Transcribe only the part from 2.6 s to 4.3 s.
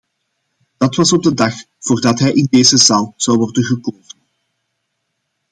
zaal zou worden gekozen.